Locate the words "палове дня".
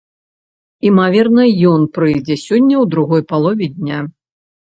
3.33-3.99